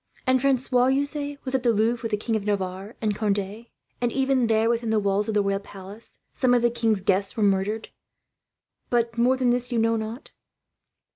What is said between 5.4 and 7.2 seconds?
royal palace, some of the king's